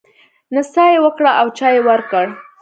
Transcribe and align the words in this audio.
نڅا 0.53 0.85
يې 0.91 0.99
وکړه 1.05 1.31
او 1.39 1.47
چای 1.57 1.73
يې 1.77 1.81
ورکړ. 1.89 2.25